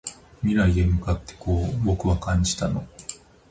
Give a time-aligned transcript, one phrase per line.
[0.41, 2.87] 未来へ向かってこう僕は感じたの